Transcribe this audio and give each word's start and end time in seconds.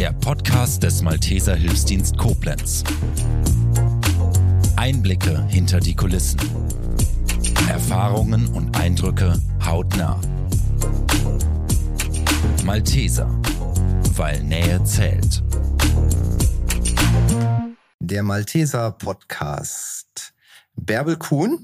der 0.00 0.14
Podcast 0.14 0.82
des 0.82 1.02
Malteser 1.02 1.54
Hilfsdienst 1.54 2.16
Koblenz. 2.16 2.84
Einblicke 4.74 5.44
hinter 5.48 5.78
die 5.78 5.94
Kulissen. 5.94 6.40
Erfahrungen 7.68 8.48
und 8.48 8.74
Eindrücke 8.78 9.38
hautnah. 9.62 10.18
Malteser, 12.64 13.28
weil 14.14 14.42
Nähe 14.42 14.82
zählt. 14.84 15.42
Der 17.98 18.22
Malteser 18.22 18.92
Podcast. 18.92 20.32
Bärbel 20.76 21.18
Kuhn, 21.18 21.58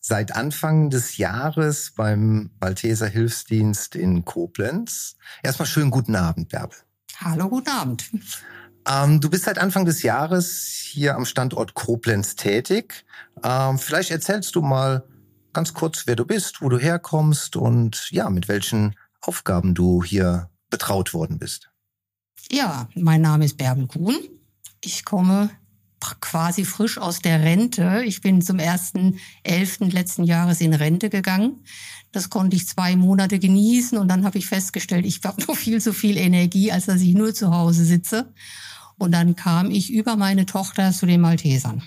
seit 0.00 0.36
Anfang 0.36 0.90
des 0.90 1.16
Jahres 1.16 1.94
beim 1.96 2.50
Malteser 2.60 3.08
Hilfsdienst 3.08 3.96
in 3.96 4.26
Koblenz. 4.26 5.16
Erstmal 5.42 5.66
schönen 5.66 5.90
guten 5.90 6.14
Abend, 6.14 6.50
Bärbel. 6.50 6.76
Hallo, 7.24 7.48
guten 7.48 7.68
Abend. 7.68 8.10
Ähm, 8.88 9.20
du 9.20 9.30
bist 9.30 9.44
seit 9.44 9.58
Anfang 9.58 9.84
des 9.84 10.02
Jahres 10.02 10.84
hier 10.84 11.14
am 11.14 11.24
Standort 11.24 11.74
Koblenz 11.74 12.34
tätig. 12.34 13.04
Ähm, 13.44 13.78
vielleicht 13.78 14.10
erzählst 14.10 14.56
du 14.56 14.62
mal 14.62 15.04
ganz 15.52 15.72
kurz, 15.72 16.06
wer 16.06 16.16
du 16.16 16.24
bist, 16.24 16.62
wo 16.62 16.68
du 16.68 16.78
herkommst 16.78 17.54
und 17.54 18.08
ja, 18.10 18.28
mit 18.28 18.48
welchen 18.48 18.96
Aufgaben 19.20 19.74
du 19.74 20.02
hier 20.02 20.50
betraut 20.68 21.14
worden 21.14 21.38
bist. 21.38 21.70
Ja, 22.50 22.88
mein 22.96 23.20
Name 23.20 23.44
ist 23.44 23.56
Bärbel 23.56 23.86
Kuhn. 23.86 24.16
Ich 24.82 25.04
komme 25.04 25.50
quasi 26.20 26.64
frisch 26.64 26.98
aus 26.98 27.20
der 27.20 27.40
Rente. 27.40 28.02
Ich 28.04 28.20
bin 28.20 28.42
zum 28.42 28.58
1.11. 28.58 29.92
letzten 29.92 30.24
Jahres 30.24 30.60
in 30.60 30.74
Rente 30.74 31.10
gegangen. 31.10 31.64
Das 32.12 32.30
konnte 32.30 32.56
ich 32.56 32.68
zwei 32.68 32.96
Monate 32.96 33.38
genießen 33.38 33.96
und 33.96 34.08
dann 34.08 34.24
habe 34.24 34.38
ich 34.38 34.46
festgestellt, 34.46 35.06
ich 35.06 35.20
habe 35.24 35.42
noch 35.48 35.56
viel 35.56 35.80
zu 35.80 35.92
viel 35.92 36.16
Energie, 36.16 36.72
als 36.72 36.86
dass 36.86 37.00
ich 37.00 37.14
nur 37.14 37.34
zu 37.34 37.50
Hause 37.54 37.84
sitze. 37.84 38.32
Und 38.98 39.12
dann 39.12 39.34
kam 39.36 39.70
ich 39.70 39.92
über 39.92 40.16
meine 40.16 40.46
Tochter 40.46 40.92
zu 40.92 41.06
den 41.06 41.22
Maltesern 41.22 41.82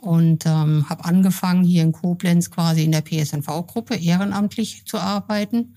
und 0.00 0.46
ähm, 0.46 0.88
habe 0.88 1.04
angefangen, 1.04 1.64
hier 1.64 1.82
in 1.82 1.92
Koblenz 1.92 2.50
quasi 2.50 2.84
in 2.84 2.92
der 2.92 3.02
PSNV-Gruppe 3.02 3.96
ehrenamtlich 3.96 4.86
zu 4.86 4.98
arbeiten 4.98 5.74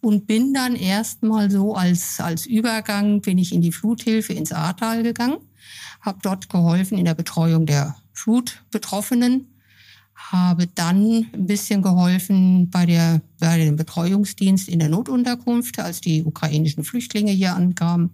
und 0.00 0.26
bin 0.26 0.52
dann 0.52 0.74
erstmal 0.74 1.50
so 1.50 1.74
als, 1.74 2.20
als 2.20 2.44
Übergang, 2.44 3.22
bin 3.22 3.38
ich 3.38 3.54
in 3.54 3.62
die 3.62 3.72
Fluthilfe 3.72 4.32
ins 4.34 4.52
Ahrtal 4.52 5.02
gegangen 5.02 5.38
habe 6.00 6.18
dort 6.22 6.48
geholfen 6.48 6.98
in 6.98 7.04
der 7.04 7.14
Betreuung 7.14 7.66
der 7.66 7.96
Flutbetroffenen, 8.12 9.48
habe 10.14 10.66
dann 10.66 11.26
ein 11.32 11.46
bisschen 11.46 11.82
geholfen 11.82 12.70
bei, 12.70 12.86
der, 12.86 13.20
bei 13.38 13.58
dem 13.58 13.76
Betreuungsdienst 13.76 14.68
in 14.68 14.78
der 14.78 14.88
Notunterkunft, 14.88 15.78
als 15.78 16.00
die 16.00 16.22
ukrainischen 16.24 16.84
Flüchtlinge 16.84 17.32
hier 17.32 17.54
ankamen. 17.54 18.10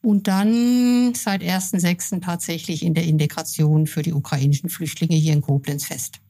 Und 0.00 0.28
dann 0.28 1.14
seit 1.14 1.42
1.6. 1.42 2.20
tatsächlich 2.20 2.84
in 2.84 2.94
der 2.94 3.04
Integration 3.04 3.86
für 3.86 4.02
die 4.02 4.12
ukrainischen 4.12 4.70
Flüchtlinge 4.70 5.16
hier 5.16 5.32
in 5.32 5.42
Koblenz 5.42 5.86
fest. 5.86 6.20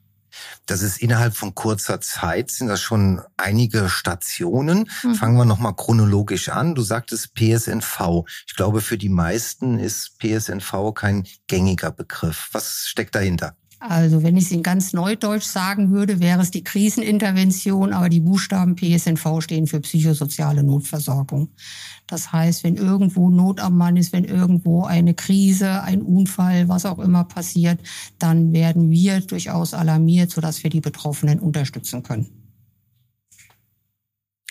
Das 0.66 0.82
ist 0.82 0.98
innerhalb 0.98 1.36
von 1.36 1.54
kurzer 1.54 2.00
Zeit, 2.00 2.50
sind 2.50 2.68
das 2.68 2.80
schon 2.80 3.22
einige 3.36 3.88
Stationen. 3.88 4.90
Mhm. 5.02 5.14
Fangen 5.14 5.36
wir 5.36 5.44
nochmal 5.44 5.74
chronologisch 5.74 6.48
an. 6.48 6.74
Du 6.74 6.82
sagtest 6.82 7.34
PSNV. 7.34 8.24
Ich 8.46 8.54
glaube, 8.54 8.80
für 8.80 8.98
die 8.98 9.08
meisten 9.08 9.78
ist 9.78 10.18
PSNV 10.18 10.92
kein 10.94 11.26
gängiger 11.46 11.90
Begriff. 11.90 12.48
Was 12.52 12.86
steckt 12.86 13.14
dahinter? 13.14 13.56
Also 13.80 14.24
wenn 14.24 14.36
ich 14.36 14.46
es 14.46 14.50
in 14.50 14.64
ganz 14.64 14.92
Neudeutsch 14.92 15.44
sagen 15.44 15.92
würde, 15.92 16.18
wäre 16.18 16.40
es 16.40 16.50
die 16.50 16.64
Krisenintervention, 16.64 17.92
aber 17.92 18.08
die 18.08 18.20
Buchstaben 18.20 18.74
PSNV 18.74 19.40
stehen 19.40 19.68
für 19.68 19.80
psychosoziale 19.80 20.64
Notversorgung. 20.64 21.50
Das 22.08 22.32
heißt, 22.32 22.64
wenn 22.64 22.76
irgendwo 22.76 23.30
Not 23.30 23.60
am 23.60 23.76
Mann 23.76 23.96
ist, 23.96 24.12
wenn 24.12 24.24
irgendwo 24.24 24.82
eine 24.84 25.14
Krise, 25.14 25.82
ein 25.82 26.02
Unfall, 26.02 26.68
was 26.68 26.86
auch 26.86 26.98
immer 26.98 27.22
passiert, 27.22 27.78
dann 28.18 28.52
werden 28.52 28.90
wir 28.90 29.20
durchaus 29.20 29.74
alarmiert, 29.74 30.32
sodass 30.32 30.64
wir 30.64 30.70
die 30.70 30.80
Betroffenen 30.80 31.38
unterstützen 31.38 32.02
können. 32.02 32.26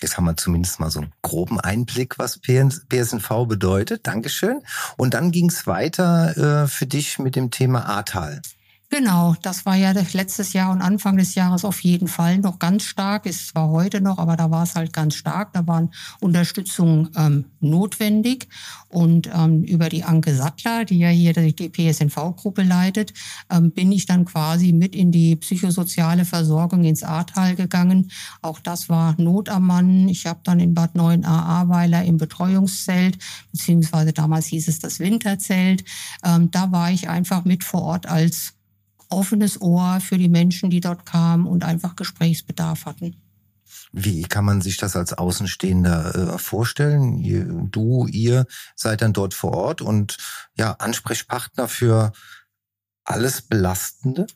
Jetzt 0.00 0.16
haben 0.16 0.24
wir 0.24 0.36
zumindest 0.36 0.78
mal 0.78 0.90
so 0.90 1.00
einen 1.00 1.12
groben 1.22 1.60
Einblick, 1.60 2.18
was 2.18 2.40
PSNV 2.40 3.46
bedeutet. 3.48 4.06
Dankeschön. 4.06 4.62
Und 4.96 5.12
dann 5.12 5.32
ging 5.32 5.50
es 5.50 5.66
weiter 5.66 6.62
äh, 6.62 6.68
für 6.68 6.86
dich 6.86 7.18
mit 7.18 7.34
dem 7.34 7.50
Thema 7.50 7.84
Ahrtal. 7.84 8.40
Genau, 8.90 9.36
das 9.42 9.66
war 9.66 9.76
ja 9.76 9.92
letztes 9.92 10.54
Jahr 10.54 10.72
und 10.72 10.80
Anfang 10.80 11.18
des 11.18 11.34
Jahres 11.34 11.66
auf 11.66 11.80
jeden 11.80 12.08
Fall 12.08 12.38
noch 12.38 12.58
ganz 12.58 12.84
stark. 12.84 13.26
Ist 13.26 13.48
zwar 13.48 13.68
heute 13.68 14.00
noch, 14.00 14.16
aber 14.16 14.34
da 14.34 14.50
war 14.50 14.62
es 14.62 14.76
halt 14.76 14.94
ganz 14.94 15.14
stark. 15.14 15.52
Da 15.52 15.66
waren 15.66 15.90
Unterstützung 16.20 17.10
ähm, 17.14 17.44
notwendig. 17.60 18.48
Und 18.88 19.28
ähm, 19.34 19.62
über 19.62 19.90
die 19.90 20.04
Anke 20.04 20.34
Sattler, 20.34 20.86
die 20.86 20.98
ja 21.00 21.10
hier 21.10 21.34
die 21.34 21.68
PSNV-Gruppe 21.68 22.62
leitet, 22.62 23.12
ähm, 23.50 23.72
bin 23.72 23.92
ich 23.92 24.06
dann 24.06 24.24
quasi 24.24 24.72
mit 24.72 24.96
in 24.96 25.12
die 25.12 25.36
psychosoziale 25.36 26.24
Versorgung 26.24 26.84
ins 26.84 27.02
Ahrtal 27.02 27.56
gegangen. 27.56 28.10
Auch 28.40 28.58
das 28.58 28.88
war 28.88 29.14
Not 29.18 29.50
am 29.50 29.66
Mann. 29.66 30.08
Ich 30.08 30.24
habe 30.24 30.40
dann 30.44 30.60
in 30.60 30.72
Bad 30.72 30.94
9 30.94 31.26
a 31.26 31.60
Ahrweiler 31.60 32.04
im 32.04 32.16
Betreuungszelt, 32.16 33.18
beziehungsweise 33.52 34.14
damals 34.14 34.46
hieß 34.46 34.66
es 34.66 34.78
das 34.78 34.98
Winterzelt. 34.98 35.84
Ähm, 36.24 36.50
da 36.50 36.72
war 36.72 36.90
ich 36.90 37.10
einfach 37.10 37.44
mit 37.44 37.64
vor 37.64 37.82
Ort 37.82 38.06
als 38.06 38.54
offenes 39.10 39.60
Ohr 39.60 40.00
für 40.00 40.18
die 40.18 40.28
Menschen, 40.28 40.70
die 40.70 40.80
dort 40.80 41.06
kamen 41.06 41.46
und 41.46 41.64
einfach 41.64 41.96
Gesprächsbedarf 41.96 42.86
hatten. 42.86 43.16
Wie 43.92 44.22
kann 44.22 44.44
man 44.44 44.60
sich 44.60 44.76
das 44.76 44.96
als 44.96 45.12
Außenstehender 45.12 46.34
äh, 46.34 46.38
vorstellen? 46.38 47.70
Du, 47.70 48.06
ihr 48.06 48.46
seid 48.74 49.02
dann 49.02 49.12
dort 49.12 49.34
vor 49.34 49.52
Ort 49.52 49.80
und 49.80 50.16
ja, 50.56 50.72
Ansprechpartner 50.72 51.68
für 51.68 52.12
alles 53.08 53.42
Belastende? 53.42 54.26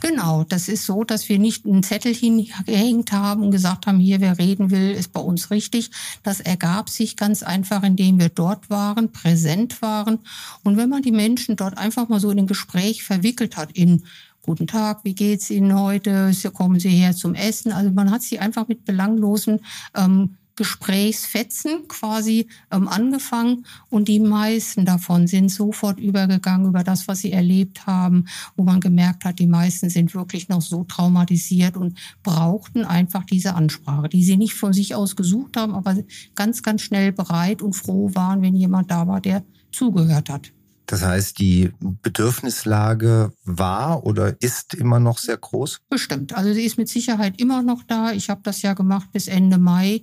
Genau, 0.00 0.44
das 0.44 0.68
ist 0.68 0.84
so, 0.84 1.04
dass 1.04 1.28
wir 1.28 1.38
nicht 1.38 1.64
einen 1.64 1.82
Zettel 1.82 2.12
hingehängt 2.12 3.12
haben 3.12 3.42
und 3.42 3.50
gesagt 3.50 3.86
haben, 3.86 3.98
hier, 3.98 4.20
wer 4.20 4.38
reden 4.38 4.70
will, 4.70 4.90
ist 4.90 5.12
bei 5.12 5.20
uns 5.20 5.50
richtig. 5.50 5.90
Das 6.22 6.40
ergab 6.40 6.88
sich 6.88 7.16
ganz 7.16 7.42
einfach, 7.42 7.82
indem 7.82 8.18
wir 8.18 8.28
dort 8.28 8.68
waren, 8.68 9.12
präsent 9.12 9.80
waren. 9.82 10.18
Und 10.64 10.76
wenn 10.76 10.88
man 10.88 11.02
die 11.02 11.12
Menschen 11.12 11.56
dort 11.56 11.78
einfach 11.78 12.08
mal 12.08 12.20
so 12.20 12.30
in 12.30 12.38
ein 12.38 12.46
Gespräch 12.46 13.04
verwickelt 13.04 13.56
hat, 13.56 13.72
in 13.72 14.02
Guten 14.46 14.68
Tag, 14.68 15.00
wie 15.02 15.16
geht's 15.16 15.50
Ihnen 15.50 15.76
heute? 15.76 16.30
Kommen 16.54 16.78
Sie 16.78 16.88
her 16.88 17.16
zum 17.16 17.34
Essen? 17.34 17.72
Also 17.72 17.90
man 17.90 18.12
hat 18.12 18.22
sie 18.22 18.38
einfach 18.38 18.68
mit 18.68 18.84
belanglosen 18.84 19.58
ähm, 19.96 20.36
Gesprächsfetzen 20.56 21.86
quasi 21.86 22.48
ähm, 22.70 22.88
angefangen 22.88 23.66
und 23.90 24.08
die 24.08 24.20
meisten 24.20 24.84
davon 24.84 25.26
sind 25.26 25.50
sofort 25.50 26.00
übergegangen 26.00 26.66
über 26.66 26.82
das, 26.82 27.06
was 27.08 27.20
sie 27.20 27.32
erlebt 27.32 27.86
haben, 27.86 28.26
wo 28.56 28.64
man 28.64 28.80
gemerkt 28.80 29.24
hat, 29.24 29.38
die 29.38 29.46
meisten 29.46 29.90
sind 29.90 30.14
wirklich 30.14 30.48
noch 30.48 30.62
so 30.62 30.84
traumatisiert 30.84 31.76
und 31.76 31.98
brauchten 32.22 32.84
einfach 32.84 33.24
diese 33.24 33.54
Ansprache, 33.54 34.08
die 34.08 34.24
sie 34.24 34.36
nicht 34.36 34.54
von 34.54 34.72
sich 34.72 34.94
aus 34.94 35.14
gesucht 35.14 35.56
haben, 35.56 35.74
aber 35.74 35.96
ganz, 36.34 36.62
ganz 36.62 36.82
schnell 36.82 37.12
bereit 37.12 37.62
und 37.62 37.74
froh 37.74 38.10
waren, 38.14 38.42
wenn 38.42 38.56
jemand 38.56 38.90
da 38.90 39.06
war, 39.06 39.20
der 39.20 39.44
zugehört 39.70 40.30
hat. 40.30 40.52
Das 40.86 41.02
heißt, 41.02 41.38
die 41.40 41.72
Bedürfnislage 41.80 43.32
war 43.44 44.04
oder 44.04 44.40
ist 44.40 44.74
immer 44.74 45.00
noch 45.00 45.18
sehr 45.18 45.36
groß? 45.36 45.80
Bestimmt. 45.90 46.34
Also 46.34 46.52
sie 46.52 46.62
ist 46.62 46.78
mit 46.78 46.88
Sicherheit 46.88 47.40
immer 47.40 47.62
noch 47.62 47.82
da. 47.82 48.12
Ich 48.12 48.30
habe 48.30 48.40
das 48.44 48.62
ja 48.62 48.72
gemacht 48.74 49.10
bis 49.12 49.26
Ende 49.26 49.58
Mai, 49.58 50.02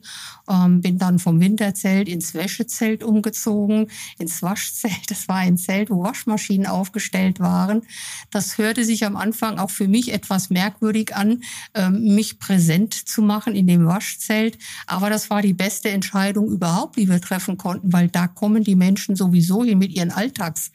ähm, 0.49 0.81
bin 0.81 0.97
dann 0.97 1.19
vom 1.19 1.39
Winterzelt 1.39 2.09
ins 2.09 2.33
Wäschezelt 2.33 3.01
umgezogen, 3.01 3.89
ins 4.19 4.41
Waschzelt. 4.41 5.09
Das 5.09 5.29
war 5.29 5.37
ein 5.37 5.57
Zelt, 5.57 5.89
wo 5.89 6.03
Waschmaschinen 6.03 6.67
aufgestellt 6.67 7.39
waren. 7.39 7.83
Das 8.29 8.57
hörte 8.57 8.83
sich 8.83 9.05
am 9.05 9.15
Anfang 9.15 9.59
auch 9.59 9.69
für 9.69 9.87
mich 9.87 10.11
etwas 10.11 10.49
merkwürdig 10.49 11.15
an, 11.15 11.43
ähm, 11.75 12.13
mich 12.13 12.39
präsent 12.39 12.93
zu 12.93 13.21
machen 13.21 13.55
in 13.55 13.67
dem 13.67 13.85
Waschzelt. 13.85 14.57
Aber 14.85 15.09
das 15.09 15.29
war 15.29 15.41
die 15.41 15.53
beste 15.53 15.89
Entscheidung 15.89 16.49
überhaupt, 16.49 16.97
die 16.97 17.07
wir 17.07 17.21
treffen 17.21 17.57
konnten, 17.57 17.93
weil 17.93 18.09
da 18.09 18.27
kommen 18.27 18.65
die 18.65 18.75
Menschen 18.75 19.15
sowieso 19.15 19.63
hin 19.63 19.77
mit 19.77 19.91
ihren 19.91 20.11
Alltags 20.11 20.72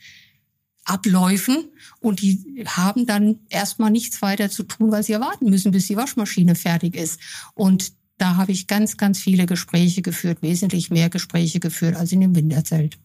Abläufen 0.89 1.71
und 2.01 2.23
die 2.23 2.65
haben 2.67 3.07
dann 3.07 3.41
erstmal 3.49 3.91
nichts 3.91 4.23
weiter 4.23 4.51
zu 4.51 4.63
tun, 4.63 4.91
weil 4.91 5.03
sie 5.03 5.13
erwarten 5.13 5.51
müssen, 5.51 5.73
bis 5.73 5.87
die 5.87 5.97
Waschmaschine 5.97 6.55
fertig 6.55 6.97
ist. 6.97 7.21
Und 7.55 7.93
da 8.17 8.37
habe 8.37 8.53
ich 8.53 8.67
ganz, 8.67 8.97
ganz 8.97 9.19
viele 9.19 9.47
Gespräche 9.47 10.03
geführt, 10.03 10.39
wesentlich 10.43 10.91
mehr 10.91 11.09
Gespräche 11.09 11.61
geführt 11.61 11.97
als 11.97 12.13
in 12.13 12.21
dem 12.21 12.35
Winterzelt. 12.35 12.99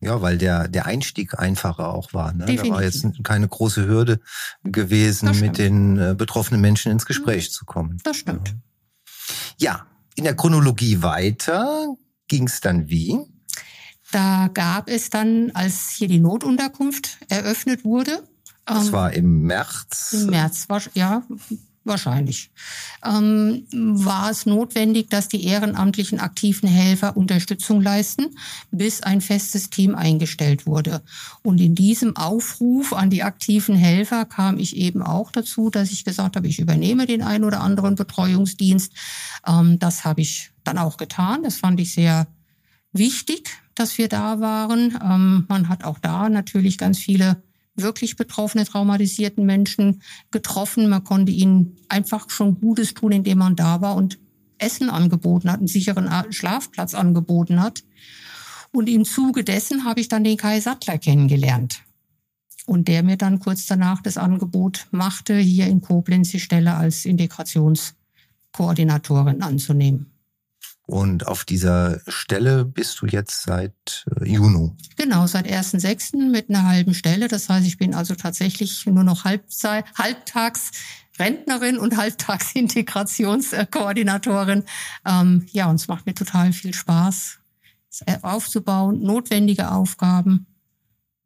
Ja, 0.00 0.22
weil 0.22 0.38
der, 0.38 0.68
der 0.68 0.86
Einstieg 0.86 1.38
einfacher 1.38 1.92
auch 1.92 2.12
war. 2.12 2.32
Ne? 2.32 2.46
Da 2.46 2.68
war 2.68 2.82
jetzt 2.82 3.04
keine 3.24 3.48
große 3.48 3.86
Hürde 3.86 4.20
gewesen, 4.62 5.40
mit 5.40 5.58
den 5.58 5.98
äh, 5.98 6.14
betroffenen 6.16 6.60
Menschen 6.60 6.92
ins 6.92 7.04
Gespräch 7.04 7.50
zu 7.50 7.64
kommen. 7.64 7.98
Das 8.04 8.16
stimmt. 8.16 8.54
Ja, 9.58 9.86
in 10.14 10.24
der 10.24 10.36
Chronologie 10.36 11.02
weiter 11.02 11.88
ging 12.28 12.46
es 12.46 12.60
dann 12.60 12.88
wie? 12.88 13.18
Da 14.10 14.48
gab 14.52 14.88
es 14.88 15.10
dann, 15.10 15.50
als 15.52 15.90
hier 15.90 16.08
die 16.08 16.18
Notunterkunft 16.18 17.18
eröffnet 17.28 17.84
wurde. 17.84 18.22
Das 18.64 18.86
ähm, 18.86 18.92
war 18.92 19.12
im 19.12 19.42
März. 19.42 20.12
Im 20.12 20.30
März, 20.30 20.68
war, 20.68 20.80
ja, 20.94 21.22
wahrscheinlich, 21.88 22.50
ähm, 23.04 23.66
war 23.72 24.30
es 24.30 24.46
notwendig, 24.46 25.10
dass 25.10 25.28
die 25.28 25.44
ehrenamtlichen 25.44 26.20
aktiven 26.20 26.68
Helfer 26.68 27.16
Unterstützung 27.16 27.80
leisten, 27.80 28.26
bis 28.70 29.02
ein 29.02 29.20
festes 29.20 29.70
Team 29.70 29.94
eingestellt 29.94 30.66
wurde. 30.66 31.02
Und 31.42 31.60
in 31.60 31.74
diesem 31.74 32.16
Aufruf 32.16 32.92
an 32.92 33.10
die 33.10 33.22
aktiven 33.22 33.74
Helfer 33.74 34.24
kam 34.24 34.58
ich 34.58 34.76
eben 34.76 35.02
auch 35.02 35.32
dazu, 35.32 35.70
dass 35.70 35.90
ich 35.90 36.04
gesagt 36.04 36.36
habe, 36.36 36.46
ich 36.46 36.60
übernehme 36.60 37.06
den 37.06 37.22
einen 37.22 37.44
oder 37.44 37.60
anderen 37.60 37.94
Betreuungsdienst. 37.96 38.92
Ähm, 39.46 39.78
das 39.78 40.04
habe 40.04 40.20
ich 40.20 40.50
dann 40.64 40.78
auch 40.78 40.96
getan. 40.98 41.42
Das 41.42 41.56
fand 41.56 41.80
ich 41.80 41.92
sehr 41.92 42.26
wichtig, 42.92 43.50
dass 43.78 43.98
wir 43.98 44.08
da 44.08 44.40
waren. 44.40 44.98
Ähm, 45.02 45.44
man 45.48 45.68
hat 45.68 45.84
auch 45.84 45.98
da 45.98 46.28
natürlich 46.28 46.78
ganz 46.78 46.98
viele 46.98 47.42
wirklich 47.74 48.16
betroffene, 48.16 48.64
traumatisierten 48.64 49.44
Menschen 49.46 50.02
getroffen. 50.30 50.88
Man 50.88 51.04
konnte 51.04 51.32
ihnen 51.32 51.76
einfach 51.88 52.30
schon 52.30 52.60
Gutes 52.60 52.94
tun, 52.94 53.12
indem 53.12 53.38
man 53.38 53.56
da 53.56 53.80
war 53.80 53.96
und 53.96 54.18
Essen 54.58 54.90
angeboten 54.90 55.50
hat, 55.50 55.58
einen 55.58 55.66
sicheren 55.68 56.10
Schlafplatz 56.32 56.94
angeboten 56.94 57.62
hat. 57.62 57.84
Und 58.72 58.88
im 58.88 59.04
Zuge 59.04 59.44
dessen 59.44 59.84
habe 59.84 60.00
ich 60.00 60.08
dann 60.08 60.24
den 60.24 60.36
Kai 60.36 60.58
Sattler 60.60 60.98
kennengelernt. 60.98 61.84
Und 62.66 62.88
der 62.88 63.02
mir 63.02 63.16
dann 63.16 63.38
kurz 63.38 63.64
danach 63.66 64.02
das 64.02 64.18
Angebot 64.18 64.88
machte, 64.90 65.38
hier 65.38 65.68
in 65.68 65.80
Koblenz 65.80 66.30
die 66.30 66.40
Stelle 66.40 66.74
als 66.74 67.06
Integrationskoordinatorin 67.06 69.40
anzunehmen. 69.40 70.17
Und 70.88 71.26
auf 71.26 71.44
dieser 71.44 72.00
Stelle 72.08 72.64
bist 72.64 73.02
du 73.02 73.06
jetzt 73.06 73.42
seit 73.42 74.06
äh, 74.18 74.26
Juni. 74.26 74.72
Genau, 74.96 75.26
seit 75.26 75.46
1.6. 75.46 76.30
mit 76.30 76.48
einer 76.48 76.66
halben 76.66 76.94
Stelle. 76.94 77.28
Das 77.28 77.50
heißt, 77.50 77.66
ich 77.66 77.76
bin 77.76 77.94
also 77.94 78.14
tatsächlich 78.14 78.86
nur 78.86 79.04
noch 79.04 79.24
Halbzeit, 79.24 79.84
halbtags 79.98 80.70
Rentnerin 81.18 81.76
und 81.76 81.98
halbtags 81.98 82.52
Integrationskoordinatorin. 82.54 84.64
Ähm, 85.04 85.44
ja, 85.52 85.68
und 85.68 85.74
es 85.74 85.88
macht 85.88 86.06
mir 86.06 86.14
total 86.14 86.54
viel 86.54 86.72
Spaß, 86.72 87.38
aufzubauen, 88.22 89.02
notwendige 89.02 89.70
Aufgaben 89.70 90.46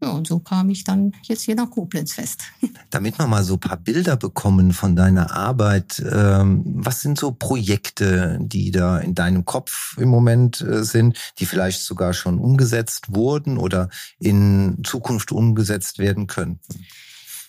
ja, 0.02 0.10
und 0.10 0.26
so 0.26 0.40
kam 0.40 0.68
ich 0.68 0.82
dann 0.82 1.12
jetzt 1.22 1.42
hier 1.42 1.54
nach 1.54 1.70
Koblenz 1.70 2.14
fest. 2.14 2.42
Damit 2.90 3.18
wir 3.18 3.26
mal 3.28 3.44
so 3.44 3.54
ein 3.54 3.60
paar 3.60 3.76
Bilder 3.76 4.16
bekommen 4.16 4.72
von 4.72 4.96
deiner 4.96 5.32
Arbeit, 5.32 6.02
ähm, 6.12 6.62
was 6.64 7.00
sind 7.00 7.18
so 7.18 7.30
Projekte, 7.30 8.38
die 8.40 8.72
da 8.72 8.98
in 8.98 9.14
deinem 9.14 9.44
Kopf 9.44 9.96
im 9.98 10.08
Moment 10.08 10.60
äh, 10.60 10.82
sind, 10.82 11.16
die 11.38 11.46
vielleicht 11.46 11.82
sogar 11.82 12.14
schon 12.14 12.38
umgesetzt 12.38 13.14
wurden 13.14 13.58
oder 13.58 13.88
in 14.18 14.82
Zukunft 14.84 15.30
umgesetzt 15.30 15.98
werden 15.98 16.26
könnten? 16.26 16.84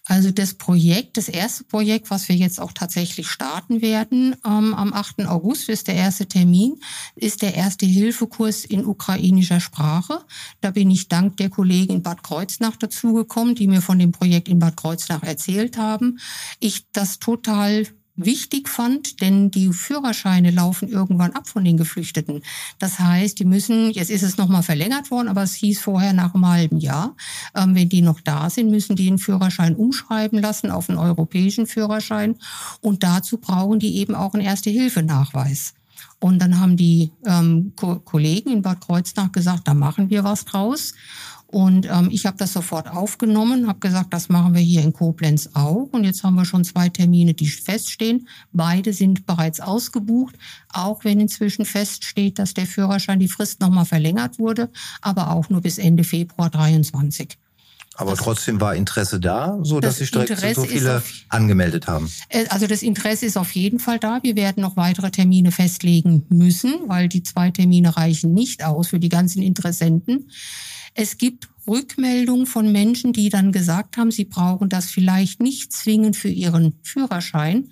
Also 0.05 0.31
das 0.31 0.55
Projekt, 0.55 1.15
das 1.15 1.29
erste 1.29 1.63
Projekt, 1.63 2.09
was 2.09 2.27
wir 2.27 2.35
jetzt 2.35 2.59
auch 2.59 2.73
tatsächlich 2.73 3.27
starten 3.29 3.81
werden, 3.81 4.35
ähm, 4.45 4.73
am 4.73 4.91
8. 4.93 5.25
August 5.27 5.69
ist 5.69 5.87
der 5.87 5.95
erste 5.95 6.25
Termin, 6.25 6.75
ist 7.15 7.41
der 7.41 7.55
erste 7.55 7.85
Hilfekurs 7.85 8.65
in 8.65 8.85
ukrainischer 8.85 9.61
Sprache. 9.61 10.25
Da 10.59 10.71
bin 10.71 10.91
ich 10.91 11.07
dank 11.07 11.37
der 11.37 11.49
Kollegen 11.49 11.93
in 11.93 12.03
Bad 12.03 12.21
Kreuznach 12.21 12.75
dazugekommen, 12.75 13.55
die 13.55 13.67
mir 13.67 13.81
von 13.81 13.97
dem 13.97 14.11
Projekt 14.11 14.49
in 14.49 14.59
Bad 14.59 14.75
Kreuznach 14.75 15.23
erzählt 15.23 15.77
haben. 15.77 16.19
Ich 16.59 16.85
das 16.91 17.19
total 17.19 17.87
wichtig 18.15 18.69
fand, 18.69 19.21
denn 19.21 19.49
die 19.49 19.73
Führerscheine 19.73 20.51
laufen 20.51 20.87
irgendwann 20.87 21.31
ab 21.31 21.47
von 21.47 21.63
den 21.63 21.77
Geflüchteten. 21.77 22.43
Das 22.79 22.99
heißt, 22.99 23.39
die 23.39 23.45
müssen, 23.45 23.91
jetzt 23.91 24.11
ist 24.11 24.23
es 24.23 24.37
nochmal 24.37 24.63
verlängert 24.63 25.09
worden, 25.09 25.27
aber 25.27 25.43
es 25.43 25.55
hieß 25.55 25.79
vorher 25.79 26.13
nach 26.13 26.35
einem 26.35 26.47
halben 26.47 26.77
Jahr, 26.77 27.15
ähm, 27.55 27.75
wenn 27.75 27.89
die 27.89 28.01
noch 28.01 28.19
da 28.19 28.49
sind, 28.49 28.69
müssen 28.69 28.95
die 28.95 29.05
den 29.05 29.17
Führerschein 29.17 29.75
umschreiben 29.75 30.39
lassen 30.39 30.69
auf 30.69 30.89
einen 30.89 30.99
europäischen 30.99 31.65
Führerschein 31.65 32.35
und 32.81 33.03
dazu 33.03 33.37
brauchen 33.37 33.79
die 33.79 33.97
eben 33.97 34.15
auch 34.15 34.33
einen 34.33 34.45
Erste-Hilfe-Nachweis. 34.45 35.73
Und 36.19 36.39
dann 36.39 36.59
haben 36.59 36.77
die 36.77 37.11
ähm, 37.25 37.73
Ko 37.75 37.99
Kollegen 37.99 38.49
in 38.49 38.61
Bad 38.61 38.79
Kreuznach 38.79 39.31
gesagt, 39.31 39.67
da 39.67 39.73
machen 39.73 40.09
wir 40.09 40.23
was 40.23 40.45
draus. 40.45 40.93
Und 41.53 41.85
ähm, 41.85 42.09
ich 42.11 42.25
habe 42.25 42.35
das 42.35 42.51
sofort 42.51 42.89
aufgenommen, 42.89 43.67
habe 43.67 43.77
gesagt, 43.77 44.11
das 44.11 44.27
machen 44.27 44.55
wir 44.55 44.61
hier 44.61 44.81
in 44.81 44.91
Koblenz 44.91 45.51
auch. 45.53 45.87
Und 45.91 46.03
jetzt 46.03 46.23
haben 46.23 46.33
wir 46.33 46.45
schon 46.45 46.63
zwei 46.63 46.89
Termine, 46.89 47.35
die 47.35 47.45
feststehen. 47.45 48.27
Beide 48.51 48.91
sind 48.91 49.27
bereits 49.27 49.59
ausgebucht, 49.59 50.35
auch 50.69 51.03
wenn 51.03 51.19
inzwischen 51.19 51.65
feststeht, 51.65 52.39
dass 52.39 52.55
der 52.55 52.65
Führerschein 52.65 53.19
die 53.19 53.27
Frist 53.27 53.61
nochmal 53.61 53.85
verlängert 53.85 54.39
wurde, 54.39 54.71
aber 55.01 55.29
auch 55.29 55.49
nur 55.49 55.61
bis 55.61 55.77
Ende 55.77 56.03
Februar 56.03 56.49
23. 56.49 57.37
Aber 57.97 58.11
das, 58.11 58.21
trotzdem 58.21 58.59
war 58.59 58.75
Interesse 58.75 59.19
da, 59.19 59.59
so 59.61 59.79
dass 59.79 59.97
sich 59.97 60.09
direkt 60.09 60.31
Interesse 60.31 60.61
so 60.61 60.65
viele 60.65 60.97
auf, 60.97 61.13
angemeldet 61.29 61.85
haben. 61.85 62.11
Äh, 62.29 62.47
also 62.49 62.65
das 62.65 62.81
Interesse 62.81 63.27
ist 63.27 63.37
auf 63.37 63.51
jeden 63.51 63.77
Fall 63.77 63.99
da. 63.99 64.21
Wir 64.23 64.35
werden 64.35 64.61
noch 64.61 64.75
weitere 64.75 65.11
Termine 65.11 65.51
festlegen 65.51 66.25
müssen, 66.29 66.73
weil 66.87 67.09
die 67.09 67.21
zwei 67.21 67.51
Termine 67.51 67.95
reichen 67.95 68.33
nicht 68.33 68.63
aus 68.65 68.87
für 68.87 68.99
die 68.99 69.09
ganzen 69.09 69.43
Interessenten. 69.43 70.31
Es 70.93 71.17
gibt 71.17 71.49
Rückmeldungen 71.67 72.45
von 72.45 72.71
Menschen, 72.71 73.13
die 73.13 73.29
dann 73.29 73.51
gesagt 73.51 73.97
haben, 73.97 74.11
sie 74.11 74.25
brauchen 74.25 74.69
das 74.69 74.89
vielleicht 74.89 75.41
nicht 75.41 75.71
zwingend 75.71 76.15
für 76.15 76.29
ihren 76.29 76.77
Führerschein, 76.83 77.69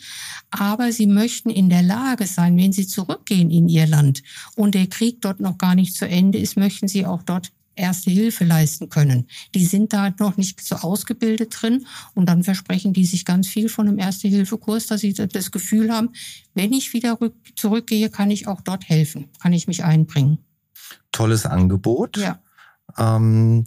aber 0.49 0.91
sie 0.91 1.07
möchten 1.07 1.49
in 1.49 1.69
der 1.69 1.83
Lage 1.83 2.25
sein, 2.25 2.57
wenn 2.57 2.71
sie 2.71 2.87
zurückgehen 2.87 3.51
in 3.51 3.67
ihr 3.67 3.87
Land 3.87 4.23
und 4.55 4.75
der 4.75 4.87
Krieg 4.87 5.21
dort 5.21 5.39
noch 5.39 5.57
gar 5.57 5.75
nicht 5.75 5.95
zu 5.95 6.07
Ende 6.07 6.39
ist, 6.39 6.57
möchten 6.57 6.87
sie 6.87 7.05
auch 7.05 7.21
dort 7.23 7.51
erste 7.75 8.11
Hilfe 8.11 8.45
leisten 8.45 8.89
können. 8.89 9.27
Die 9.55 9.65
sind 9.65 9.93
da 9.93 10.13
noch 10.19 10.37
nicht 10.37 10.61
so 10.61 10.75
ausgebildet 10.75 11.55
drin 11.61 11.85
und 12.13 12.27
dann 12.27 12.43
versprechen 12.43 12.93
die 12.93 13.05
sich 13.05 13.25
ganz 13.25 13.47
viel 13.47 13.69
von 13.69 13.87
einem 13.87 13.99
Erste-Hilfe-Kurs, 13.99 14.87
dass 14.87 15.01
sie 15.01 15.13
das 15.13 15.51
Gefühl 15.51 15.91
haben, 15.91 16.09
wenn 16.53 16.73
ich 16.73 16.93
wieder 16.93 17.17
zurückgehe, 17.55 18.09
kann 18.09 18.31
ich 18.31 18.47
auch 18.47 18.61
dort 18.61 18.87
helfen, 18.87 19.29
kann 19.41 19.53
ich 19.53 19.67
mich 19.67 19.83
einbringen. 19.83 20.39
Tolles 21.11 21.45
Angebot. 21.45 22.17
Ja. 22.17 22.39
Ähm, 22.97 23.65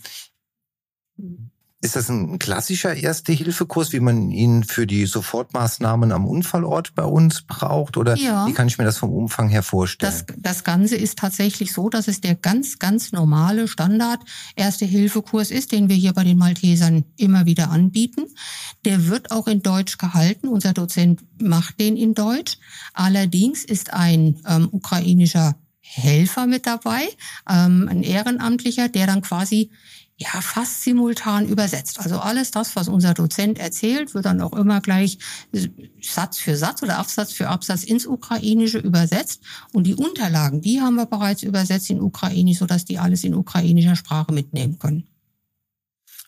ist 1.85 1.97
das 1.97 2.09
ein 2.09 2.39
klassischer 2.39 2.95
Erste-Hilfe-Kurs, 2.95 3.93
wie 3.93 4.01
man 4.01 4.31
ihn 4.31 4.65
für 4.65 4.87
die 4.87 5.05
Sofortmaßnahmen 5.05 6.13
am 6.13 6.27
Unfallort 6.27 6.95
bei 6.95 7.05
uns 7.05 7.43
braucht? 7.43 7.99
Oder 7.99 8.17
ja. 8.17 8.47
wie 8.47 8.55
kann 8.55 8.69
ich 8.69 8.79
mir 8.79 8.85
das 8.85 8.97
vom 8.97 9.13
Umfang 9.13 9.51
her 9.51 9.63
vorstellen? 9.63 10.11
Das, 10.11 10.25
das 10.39 10.65
Ganze 10.65 10.97
ist 10.97 11.19
tatsächlich 11.19 11.75
so, 11.75 11.91
dass 11.91 12.09
es 12.09 12.23
der 12.23 12.37
ganz, 12.37 12.79
ganz 12.79 13.13
normale 13.13 13.69
Standard 13.69 14.21
Erste-Hilfe-Kurs 14.57 15.51
ist, 15.51 15.73
den 15.73 15.91
wir 15.91 15.97
hier 15.97 16.15
bei 16.15 16.25
den 16.25 16.39
Maltesern 16.39 17.05
immer 17.19 17.45
wieder 17.45 17.71
anbieten. 17.71 18.29
Der 18.87 19.09
wird 19.09 19.31
auch 19.31 19.47
in 19.47 19.61
Deutsch 19.61 19.99
gehalten. 19.99 20.49
Unser 20.49 20.73
Dozent 20.73 21.21
macht 21.39 21.81
den 21.81 21.99
in 21.99 22.15
Deutsch. 22.15 22.57
Allerdings 22.95 23.63
ist 23.63 23.93
ein 23.93 24.41
ähm, 24.49 24.71
ukrainischer 24.73 25.55
Helfer 25.87 26.47
mit 26.47 26.67
dabei, 26.67 27.07
ähm, 27.49 27.89
ein 27.91 28.03
Ehrenamtlicher, 28.03 28.89
der 28.89 29.07
dann 29.07 29.21
quasi 29.21 29.71
ja 30.17 30.41
fast 30.41 30.83
simultan 30.83 31.47
übersetzt. 31.47 32.01
Also 32.01 32.19
alles 32.19 32.51
das, 32.51 32.75
was 32.75 32.89
unser 32.89 33.15
Dozent 33.15 33.59
erzählt, 33.59 34.15
wird 34.15 34.25
dann 34.25 34.41
auch 34.41 34.55
immer 34.55 34.81
gleich 34.81 35.19
Satz 36.01 36.39
für 36.39 36.57
Satz 36.57 36.83
oder 36.83 36.99
Absatz 36.99 37.33
für 37.33 37.49
Absatz 37.49 37.85
ins 37.85 38.07
Ukrainische 38.07 38.79
übersetzt. 38.79 39.43
Und 39.73 39.87
die 39.87 39.95
Unterlagen, 39.95 40.63
die 40.63 40.81
haben 40.81 40.95
wir 40.95 41.07
bereits 41.07 41.43
übersetzt 41.43 41.91
in 41.91 42.01
Ukrainisch, 42.01 42.59
sodass 42.59 42.85
die 42.85 42.99
alles 42.99 43.25
in 43.25 43.35
ukrainischer 43.35 43.97
Sprache 43.97 44.33
mitnehmen 44.33 44.79
können. 44.79 45.09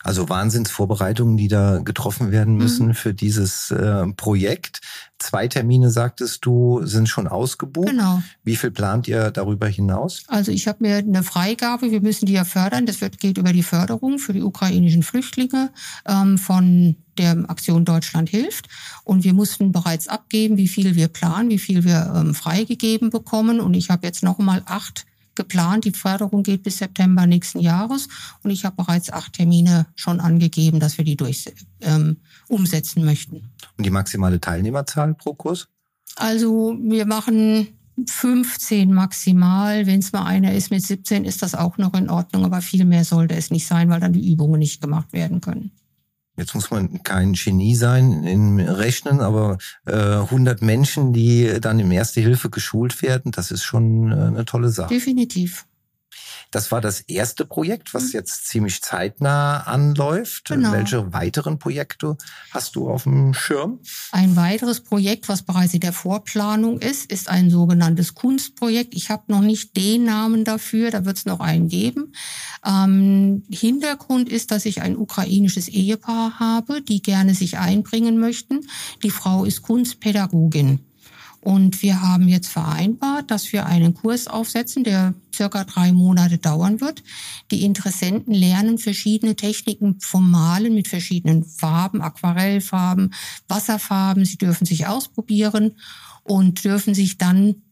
Also 0.07 0.29
Wahnsinnsvorbereitungen, 0.29 1.37
die 1.37 1.49
da 1.49 1.79
getroffen 1.79 2.31
werden 2.31 2.55
mhm. 2.55 2.63
müssen 2.63 2.87
mhm. 2.87 2.95
für 2.95 3.13
dieses 3.13 3.73
äh, 3.73 4.07
Projekt. 4.17 4.81
Zwei 5.19 5.49
Termine, 5.49 5.91
sagtest 5.91 6.47
du, 6.47 6.83
sind 6.85 7.09
schon 7.09 7.27
ausgebucht. 7.27 7.89
Genau. 7.89 8.23
Wie 8.45 8.55
viel 8.55 8.71
plant 8.71 9.09
ihr 9.09 9.33
darüber 9.33 9.67
hinaus? 9.67 10.23
Also 10.29 10.53
ich 10.53 10.69
habe 10.69 10.79
mir 10.87 10.99
eine 10.99 11.25
Freigabe, 11.25 11.91
wir 11.91 12.01
müssen 12.01 12.27
die 12.27 12.35
ja 12.35 12.45
fördern. 12.45 12.87
Das 12.87 13.01
wird, 13.01 13.19
geht 13.19 13.37
über 13.37 13.53
die 13.53 13.65
Förderung 13.65 14.21
für 14.21 14.33
die 14.33 14.43
ukrainischen 14.43 15.03
Flüchtlinge 15.03 15.73
ähm, 16.07 16.39
von 16.39 16.95
der 17.19 17.45
Aktion 17.49 17.85
Deutschland 17.85 18.29
hilft. 18.29 18.69
Und 19.03 19.25
wir 19.25 19.35
mussten 19.35 19.73
bereits 19.73 20.07
abgeben, 20.07 20.57
wie 20.57 20.69
viel 20.69 20.95
wir 20.95 21.09
planen, 21.09 21.51
wie 21.51 21.59
viel 21.59 21.83
wir 21.83 22.13
ähm, 22.15 22.33
freigegeben 22.33 23.11
bekommen. 23.11 23.59
Und 23.59 23.75
ich 23.75 23.91
habe 23.91 24.07
jetzt 24.07 24.23
noch 24.23 24.39
mal 24.39 24.63
acht 24.67 25.05
geplant. 25.37 25.85
Die 25.85 25.93
Förderung 25.93 26.43
geht 26.43 26.63
bis 26.63 26.79
September 26.79 27.27
nächsten 27.27 27.61
Jahres 27.61 28.09
und 28.43 28.51
ich 28.51 28.65
habe 28.65 28.77
bereits 28.77 29.13
acht 29.13 29.35
Termine 29.35 29.87
schon 29.95 30.21
angegeben, 30.21 30.81
dass 30.81 30.99
wir 30.99 31.05
die 31.05 31.17
durch, 31.17 31.45
ähm, 31.81 32.19
umsetzen 32.49 33.05
möchten. 33.05 33.51
Und 33.77 33.87
die 33.87 33.91
maximale 33.91 34.41
Teilnehmerzahl 34.41 35.15
pro 35.15 35.35
Kurs? 35.35 35.69
Also 36.17 36.77
wir 36.81 37.07
machen 37.07 37.69
15 38.05 38.93
maximal. 38.93 39.87
Wenn 39.87 40.01
es 40.01 40.13
mal 40.13 40.25
einer 40.25 40.55
ist 40.55 40.71
mit 40.71 40.85
17, 40.85 41.25
ist 41.25 41.43
das 41.43 41.55
auch 41.55 41.79
noch 41.79 41.95
in 41.95 42.11
Ordnung, 42.11 42.45
aber 42.45 42.61
viel 42.61 42.85
mehr 42.85 43.05
sollte 43.05 43.35
es 43.35 43.51
nicht 43.51 43.67
sein, 43.67 43.89
weil 43.89 44.01
dann 44.01 44.13
die 44.13 44.31
Übungen 44.31 44.59
nicht 44.59 44.81
gemacht 44.81 45.13
werden 45.13 45.41
können. 45.41 45.71
Jetzt 46.37 46.55
muss 46.55 46.71
man 46.71 47.03
kein 47.03 47.33
Genie 47.33 47.75
sein 47.75 48.25
im 48.25 48.59
Rechnen, 48.59 49.21
aber 49.21 49.59
äh, 49.87 49.93
100 49.93 50.61
Menschen, 50.61 51.13
die 51.13 51.61
dann 51.61 51.81
im 51.81 51.91
Erste 51.91 52.21
Hilfe 52.21 52.51
geschult 52.51 53.01
werden, 53.03 53.33
das 53.33 53.51
ist 53.51 53.65
schon 53.65 54.13
äh, 54.13 54.15
eine 54.15 54.45
tolle 54.45 54.69
Sache. 54.69 54.93
Definitiv. 54.93 55.67
Das 56.51 56.71
war 56.73 56.81
das 56.81 57.01
erste 57.01 57.45
Projekt, 57.45 57.93
was 57.95 58.05
mhm. 58.05 58.11
jetzt 58.15 58.47
ziemlich 58.47 58.83
zeitnah 58.83 59.61
anläuft. 59.61 60.47
Genau. 60.49 60.73
Welche 60.73 61.13
weiteren 61.13 61.59
Projekte 61.59 62.17
hast 62.51 62.77
du 62.77 62.89
auf 62.89 63.03
dem 63.03 63.35
Schirm? 63.35 63.81
Ein 64.13 64.37
weiteres 64.37 64.81
Projekt, 64.81 65.29
was 65.29 65.43
bereits 65.43 65.75
in 65.75 65.81
der 65.81 65.93
Vorplanung 65.93 66.79
ist, 66.79 67.11
ist 67.11 67.29
ein 67.29 67.51
sogenanntes 67.51 68.15
Kunstprojekt. 68.15 68.95
Ich 68.95 69.11
habe 69.11 69.25
noch 69.29 69.41
nicht 69.41 69.77
den 69.77 70.05
Namen 70.05 70.45
dafür, 70.45 70.91
da 70.91 71.05
wird 71.05 71.17
es 71.19 71.27
noch 71.27 71.41
einen 71.41 71.69
geben. 71.69 72.13
Ähm, 72.65 73.45
Hintergrund 73.51 74.29
ist, 74.29 74.51
dass 74.51 74.67
ich 74.67 74.83
ein 74.83 74.97
ukrainisches 74.97 75.69
Ehepaar 75.69 76.39
habe, 76.39 76.83
die 76.83 77.03
gerne 77.03 77.35
sich 77.35 77.59
einbringen 77.59 78.19
möchten. 78.19 78.67
Die 79.03 79.11
Frau 79.11 79.45
ist 79.45 79.63
Kunstpädagogin. 79.63 80.81
Und 81.47 81.81
wir 81.81 82.03
haben 82.03 82.27
jetzt 82.27 82.49
vereinbart, 82.49 83.31
dass 83.31 83.53
wir 83.53 83.67
einen 83.67 83.95
Kurs 83.95 84.27
aufsetzen, 84.27 84.83
der 84.83 85.15
circa 85.33 85.63
drei 85.63 85.93
Monate 85.93 86.39
dauern 86.39 86.81
wird. 86.81 87.05
Die 87.53 87.63
Interessenten 87.63 88.35
lernen 88.35 88.79
verschiedene 88.79 89.37
Techniken 89.37 90.01
vom 90.01 90.29
Malen 90.29 90.75
mit 90.75 90.89
verschiedenen 90.89 91.45
Farben, 91.45 92.03
Aquarellfarben, 92.03 93.15
Wasserfarben. 93.47 94.25
Sie 94.25 94.39
dürfen 94.39 94.67
sich 94.67 94.89
ausprobieren 94.89 95.77
und 96.25 96.65
dürfen 96.65 96.95
sich 96.95 97.17
dann 97.17 97.63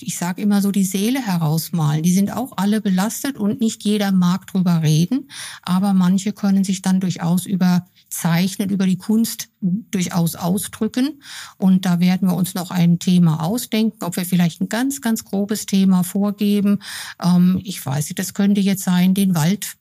ich 0.00 0.16
sage 0.16 0.42
immer 0.42 0.62
so, 0.62 0.72
die 0.72 0.84
Seele 0.84 1.24
herausmalen. 1.24 2.02
Die 2.02 2.12
sind 2.12 2.32
auch 2.32 2.54
alle 2.56 2.80
belastet 2.80 3.36
und 3.36 3.60
nicht 3.60 3.84
jeder 3.84 4.12
mag 4.12 4.46
drüber 4.46 4.82
reden, 4.82 5.30
aber 5.62 5.92
manche 5.92 6.32
können 6.32 6.64
sich 6.64 6.82
dann 6.82 7.00
durchaus 7.00 7.46
über 7.46 7.86
Zeichnen, 8.08 8.70
über 8.70 8.86
die 8.86 8.98
Kunst 8.98 9.48
durchaus 9.60 10.34
ausdrücken. 10.34 11.22
Und 11.58 11.84
da 11.84 12.00
werden 12.00 12.28
wir 12.28 12.34
uns 12.34 12.54
noch 12.54 12.70
ein 12.70 12.98
Thema 12.98 13.42
ausdenken, 13.42 14.04
ob 14.04 14.16
wir 14.16 14.24
vielleicht 14.24 14.60
ein 14.60 14.68
ganz, 14.68 15.00
ganz 15.00 15.24
grobes 15.24 15.66
Thema 15.66 16.02
vorgeben. 16.02 16.80
Ähm, 17.22 17.60
ich 17.62 17.84
weiß 17.84 18.06
nicht, 18.06 18.18
das 18.18 18.34
könnte 18.34 18.60
jetzt 18.60 18.84
sein, 18.84 19.14
den 19.14 19.34
Wald 19.34 19.76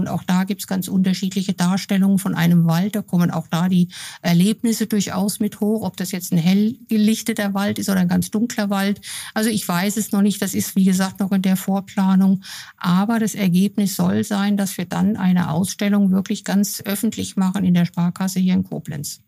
und 0.00 0.08
auch 0.08 0.24
da 0.24 0.44
gibt 0.44 0.62
es 0.62 0.66
ganz 0.66 0.88
unterschiedliche 0.88 1.52
Darstellungen 1.52 2.18
von 2.18 2.34
einem 2.34 2.66
Wald. 2.66 2.96
Da 2.96 3.02
kommen 3.02 3.30
auch 3.30 3.46
da 3.48 3.68
die 3.68 3.88
Erlebnisse 4.22 4.86
durchaus 4.86 5.40
mit 5.40 5.60
hoch, 5.60 5.82
ob 5.82 5.96
das 5.98 6.10
jetzt 6.10 6.32
ein 6.32 6.38
hell 6.38 6.78
gelichteter 6.88 7.52
Wald 7.52 7.78
ist 7.78 7.90
oder 7.90 8.00
ein 8.00 8.08
ganz 8.08 8.30
dunkler 8.30 8.70
Wald. 8.70 9.02
Also 9.34 9.50
ich 9.50 9.68
weiß 9.68 9.98
es 9.98 10.10
noch 10.10 10.22
nicht. 10.22 10.40
Das 10.40 10.54
ist, 10.54 10.74
wie 10.74 10.84
gesagt, 10.84 11.20
noch 11.20 11.32
in 11.32 11.42
der 11.42 11.56
Vorplanung. 11.56 12.42
Aber 12.78 13.18
das 13.18 13.34
Ergebnis 13.34 13.94
soll 13.94 14.24
sein, 14.24 14.56
dass 14.56 14.78
wir 14.78 14.86
dann 14.86 15.16
eine 15.16 15.50
Ausstellung 15.50 16.10
wirklich 16.10 16.44
ganz 16.44 16.82
öffentlich 16.84 17.36
machen 17.36 17.64
in 17.64 17.74
der 17.74 17.84
Sparkasse 17.84 18.40
hier 18.40 18.54
in 18.54 18.64
Koblenz. 18.64 19.20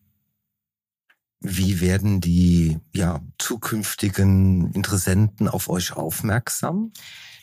Wie 1.40 1.80
werden 1.80 2.20
die 2.20 2.78
ja, 2.94 3.20
zukünftigen 3.38 4.72
Interessenten 4.72 5.48
auf 5.48 5.68
euch 5.68 5.92
aufmerksam? 5.92 6.92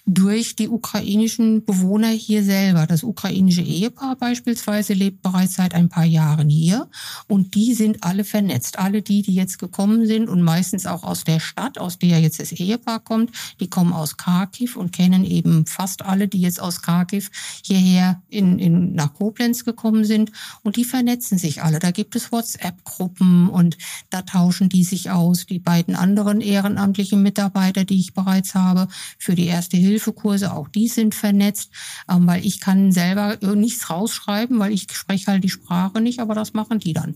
Durch 0.05 0.55
die 0.55 0.69
ukrainischen 0.69 1.65
Bewohner 1.65 2.09
hier 2.09 2.43
selber. 2.43 2.87
Das 2.87 3.03
ukrainische 3.03 3.61
Ehepaar 3.61 4.15
beispielsweise 4.15 4.93
lebt 4.93 5.21
bereits 5.21 5.55
seit 5.55 5.73
ein 5.73 5.89
paar 5.89 6.05
Jahren 6.05 6.49
hier 6.49 6.87
und 7.27 7.55
die 7.55 7.73
sind 7.73 8.03
alle 8.03 8.23
vernetzt. 8.23 8.79
Alle 8.79 9.01
die, 9.01 9.21
die 9.21 9.35
jetzt 9.35 9.59
gekommen 9.59 10.07
sind 10.07 10.29
und 10.29 10.41
meistens 10.41 10.85
auch 10.85 11.03
aus 11.03 11.23
der 11.23 11.39
Stadt, 11.39 11.77
aus 11.77 11.99
der 11.99 12.19
jetzt 12.19 12.39
das 12.39 12.51
Ehepaar 12.51 12.99
kommt, 12.99 13.31
die 13.59 13.69
kommen 13.69 13.93
aus 13.93 14.17
Kharkiv 14.17 14.75
und 14.75 14.93
kennen 14.93 15.23
eben 15.23 15.65
fast 15.65 16.03
alle, 16.03 16.27
die 16.27 16.41
jetzt 16.41 16.59
aus 16.59 16.81
Kharkiv 16.81 17.29
hierher 17.63 18.21
in, 18.29 18.57
in, 18.59 18.93
nach 18.93 19.13
Koblenz 19.13 19.65
gekommen 19.65 20.05
sind 20.05 20.31
und 20.63 20.75
die 20.75 20.85
vernetzen 20.85 21.37
sich 21.37 21.61
alle. 21.61 21.79
Da 21.79 21.91
gibt 21.91 22.15
es 22.15 22.31
WhatsApp-Gruppen 22.31 23.49
und 23.49 23.77
da 24.09 24.21
tauschen 24.23 24.69
die 24.69 24.83
sich 24.83 25.11
aus. 25.11 25.45
Die 25.45 25.59
beiden 25.59 25.95
anderen 25.95 26.41
ehrenamtlichen 26.41 27.21
Mitarbeiter, 27.21 27.85
die 27.85 27.99
ich 27.99 28.13
bereits 28.13 28.55
habe, 28.55 28.87
für 29.17 29.35
die 29.35 29.45
erste 29.45 29.77
Hilfe 29.77 29.88
Hilfekurse, 29.89 30.53
auch 30.53 30.67
die 30.67 30.87
sind 30.87 31.15
vernetzt, 31.15 31.71
ähm, 32.09 32.27
weil 32.27 32.45
ich 32.45 32.59
kann 32.59 32.91
selber 32.91 33.37
nichts 33.55 33.89
rausschreiben, 33.89 34.59
weil 34.59 34.71
ich 34.71 34.87
spreche 34.91 35.31
halt 35.31 35.43
die 35.43 35.49
Sprache 35.49 36.01
nicht, 36.01 36.19
aber 36.19 36.35
das 36.35 36.53
machen 36.53 36.79
die 36.79 36.93
dann. 36.93 37.15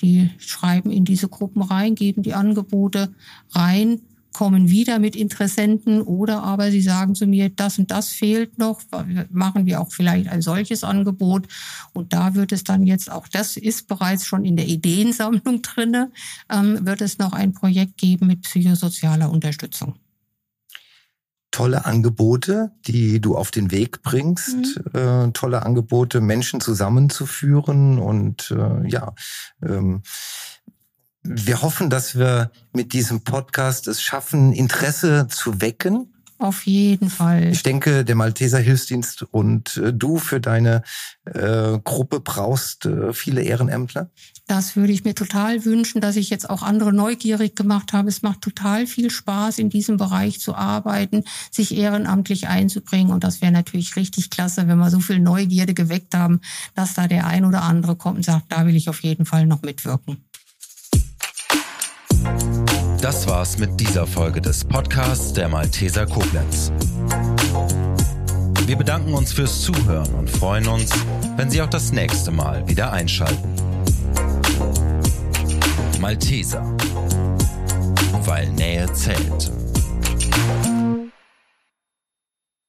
Die 0.00 0.30
schreiben 0.38 0.90
in 0.90 1.04
diese 1.04 1.28
Gruppen 1.28 1.62
rein, 1.62 1.94
geben 1.94 2.22
die 2.22 2.34
Angebote 2.34 3.14
rein, 3.50 4.00
kommen 4.32 4.70
wieder 4.70 4.98
mit 4.98 5.16
Interessenten 5.16 6.02
oder 6.02 6.42
aber 6.42 6.70
sie 6.70 6.80
sagen 6.80 7.14
zu 7.14 7.26
mir, 7.26 7.48
das 7.48 7.78
und 7.78 7.90
das 7.90 8.10
fehlt 8.10 8.58
noch, 8.58 8.80
machen 9.30 9.66
wir 9.66 9.80
auch 9.80 9.90
vielleicht 9.90 10.28
ein 10.28 10.42
solches 10.42 10.84
Angebot 10.84 11.48
und 11.92 12.12
da 12.12 12.34
wird 12.34 12.52
es 12.52 12.64
dann 12.64 12.86
jetzt, 12.86 13.10
auch 13.10 13.26
das 13.28 13.56
ist 13.56 13.88
bereits 13.88 14.26
schon 14.26 14.44
in 14.44 14.56
der 14.56 14.66
Ideensammlung 14.66 15.62
drinne, 15.62 16.10
ähm, 16.48 16.86
wird 16.86 17.00
es 17.00 17.18
noch 17.18 17.32
ein 17.32 17.52
Projekt 17.52 17.98
geben 17.98 18.28
mit 18.28 18.42
psychosozialer 18.42 19.30
Unterstützung 19.30 19.94
tolle 21.50 21.84
Angebote, 21.84 22.72
die 22.86 23.20
du 23.20 23.36
auf 23.36 23.50
den 23.50 23.70
Weg 23.70 24.02
bringst, 24.02 24.56
mhm. 24.56 24.98
äh, 24.98 25.32
tolle 25.32 25.64
Angebote, 25.64 26.20
Menschen 26.20 26.60
zusammenzuführen 26.60 27.98
und 27.98 28.50
äh, 28.50 28.88
ja, 28.88 29.14
ähm, 29.62 30.02
wir 31.22 31.60
hoffen, 31.60 31.90
dass 31.90 32.18
wir 32.18 32.50
mit 32.72 32.92
diesem 32.92 33.22
Podcast 33.22 33.88
es 33.88 34.00
schaffen, 34.02 34.52
Interesse 34.52 35.26
zu 35.28 35.60
wecken 35.60 36.14
auf 36.40 36.66
jeden 36.66 37.10
Fall. 37.10 37.50
Ich 37.52 37.62
denke, 37.62 38.04
der 38.04 38.14
Malteser 38.14 38.58
Hilfsdienst 38.58 39.22
und 39.30 39.76
äh, 39.76 39.92
du 39.92 40.18
für 40.18 40.40
deine 40.40 40.82
äh, 41.26 41.78
Gruppe 41.84 42.20
brauchst 42.20 42.86
äh, 42.86 43.12
viele 43.12 43.42
Ehrenämtler. 43.42 44.10
Das 44.46 44.74
würde 44.74 44.92
ich 44.92 45.04
mir 45.04 45.14
total 45.14 45.64
wünschen, 45.64 46.00
dass 46.00 46.16
ich 46.16 46.30
jetzt 46.30 46.48
auch 46.48 46.62
andere 46.62 46.92
neugierig 46.92 47.54
gemacht 47.54 47.92
habe. 47.92 48.08
Es 48.08 48.22
macht 48.22 48.40
total 48.40 48.86
viel 48.86 49.10
Spaß, 49.10 49.58
in 49.58 49.70
diesem 49.70 49.96
Bereich 49.96 50.40
zu 50.40 50.54
arbeiten, 50.54 51.24
sich 51.50 51.76
ehrenamtlich 51.76 52.48
einzubringen. 52.48 53.12
Und 53.12 53.22
das 53.22 53.42
wäre 53.42 53.52
natürlich 53.52 53.96
richtig 53.96 54.30
klasse, 54.30 54.66
wenn 54.66 54.78
wir 54.78 54.90
so 54.90 55.00
viel 55.00 55.20
Neugierde 55.20 55.74
geweckt 55.74 56.14
haben, 56.14 56.40
dass 56.74 56.94
da 56.94 57.06
der 57.06 57.26
ein 57.26 57.44
oder 57.44 57.62
andere 57.62 57.96
kommt 57.96 58.16
und 58.16 58.24
sagt, 58.24 58.50
da 58.50 58.66
will 58.66 58.76
ich 58.76 58.88
auf 58.88 59.02
jeden 59.02 59.26
Fall 59.26 59.46
noch 59.46 59.62
mitwirken. 59.62 60.24
Das 63.00 63.26
war's 63.26 63.56
mit 63.56 63.80
dieser 63.80 64.06
Folge 64.06 64.42
des 64.42 64.62
Podcasts 64.62 65.32
der 65.32 65.48
Malteser 65.48 66.04
Koblenz. 66.04 66.70
Wir 68.66 68.76
bedanken 68.76 69.14
uns 69.14 69.32
fürs 69.32 69.62
Zuhören 69.62 70.14
und 70.14 70.28
freuen 70.28 70.68
uns, 70.68 70.90
wenn 71.36 71.50
Sie 71.50 71.62
auch 71.62 71.70
das 71.70 71.92
nächste 71.92 72.30
Mal 72.30 72.68
wieder 72.68 72.92
einschalten. 72.92 73.54
Malteser, 75.98 76.62
weil 78.26 78.50
Nähe 78.50 78.92
zählt. 78.92 79.50